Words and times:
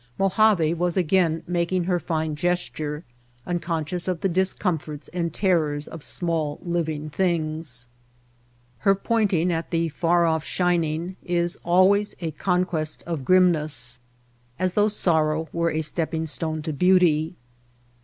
Mojave 0.17 0.73
was 0.73 0.97
again 0.97 1.43
making 1.45 1.83
her 1.83 1.99
fine 1.99 2.35
gesture, 2.35 3.03
unconscious 3.45 4.07
of 4.07 4.21
the 4.21 4.27
discomforts 4.29 5.09
and 5.09 5.31
terrors 5.31 5.87
of 5.87 6.03
small 6.03 6.59
living 6.63 7.11
things. 7.11 7.85
Her 8.79 8.95
pointing 8.95 9.53
at 9.53 9.69
the 9.69 9.89
far 9.89 10.25
off 10.25 10.43
shining 10.43 11.17
is 11.23 11.59
always 11.63 12.13
a 12.13 12.13
White 12.13 12.17
Heart 12.17 12.23
of 12.23 12.23
Mojave 12.23 12.43
conquest 12.43 13.03
of 13.05 13.25
grimness, 13.25 13.99
as 14.57 14.73
though 14.73 14.87
sorrow 14.87 15.47
were 15.53 15.69
a 15.69 15.83
stepping 15.83 16.25
stone 16.25 16.63
to 16.63 16.73
beauty. 16.73 17.35